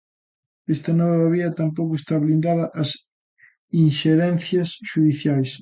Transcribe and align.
Esta 0.75 0.91
nova 0.99 1.23
vía 1.33 1.55
tampouco 1.59 1.93
está 1.97 2.13
blindada 2.23 2.65
ás 2.81 2.89
inxerencias 3.83 4.69
xudiciais. 4.89 5.49